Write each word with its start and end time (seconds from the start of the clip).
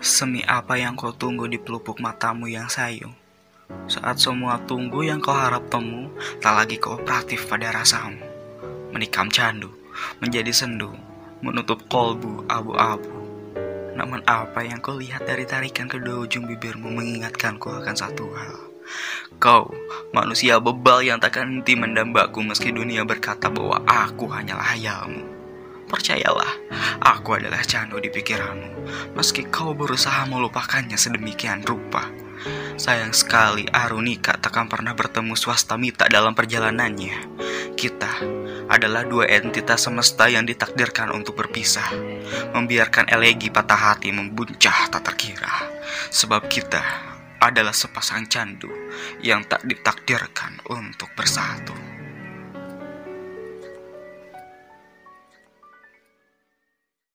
Semi 0.00 0.40
apa 0.48 0.80
yang 0.80 0.96
kau 0.96 1.12
tunggu 1.12 1.44
di 1.44 1.60
pelupuk 1.60 2.00
matamu 2.00 2.48
yang 2.48 2.72
sayu? 2.72 3.12
Saat 3.84 4.16
semua 4.16 4.56
tunggu 4.64 5.04
yang 5.04 5.20
kau 5.20 5.36
harap 5.36 5.68
temu 5.68 6.08
tak 6.40 6.56
lagi 6.56 6.80
kooperatif 6.80 7.44
pada 7.44 7.68
rasamu. 7.68 8.24
Menikam 8.96 9.28
candu, 9.28 9.68
menjadi 10.24 10.56
sendu, 10.56 10.88
menutup 11.44 11.84
kolbu 11.92 12.48
abu-abu. 12.48 13.12
Namun 13.92 14.24
apa 14.24 14.64
yang 14.64 14.80
kau 14.80 14.96
lihat 14.96 15.28
dari 15.28 15.44
tarikan 15.44 15.84
kedua 15.84 16.24
ujung 16.24 16.48
bibirmu 16.48 16.88
mengingatkanku 16.88 17.68
akan 17.68 17.92
satu 17.92 18.24
hal. 18.32 18.56
Kau, 19.36 19.68
manusia 20.16 20.56
bebal 20.64 21.04
yang 21.04 21.20
takkan 21.20 21.60
henti 21.60 21.76
mendambaku 21.76 22.40
meski 22.40 22.72
dunia 22.72 23.04
berkata 23.04 23.52
bahwa 23.52 23.84
aku 23.84 24.32
hanyalah 24.32 24.64
hayalmu. 24.64 25.39
Percayalah, 25.90 26.52
aku 27.02 27.34
adalah 27.34 27.66
candu 27.66 27.98
di 27.98 28.14
pikiranmu, 28.14 28.86
meski 29.18 29.50
kau 29.50 29.74
berusaha 29.74 30.22
melupakannya 30.30 30.94
sedemikian 30.94 31.66
rupa. 31.66 32.06
Sayang 32.80 33.12
sekali 33.12 33.68
Arunika 33.68 34.38
takkan 34.40 34.70
pernah 34.70 34.96
bertemu 34.96 35.36
swasta 35.36 35.76
mita 35.76 36.08
dalam 36.08 36.32
perjalanannya. 36.32 37.42
Kita 37.76 38.22
adalah 38.70 39.04
dua 39.04 39.28
entitas 39.28 39.84
semesta 39.84 40.30
yang 40.30 40.46
ditakdirkan 40.46 41.12
untuk 41.12 41.36
berpisah. 41.36 41.90
Membiarkan 42.54 43.10
elegi 43.12 43.50
patah 43.52 43.92
hati 43.92 44.14
membuncah 44.14 44.88
tak 44.88 45.12
terkira. 45.12 45.68
Sebab 46.08 46.46
kita 46.48 46.80
adalah 47.42 47.74
sepasang 47.74 48.30
candu 48.30 48.70
yang 49.20 49.44
tak 49.44 49.66
ditakdirkan 49.66 50.60
untuk 50.70 51.12
bersatu. 51.16 51.79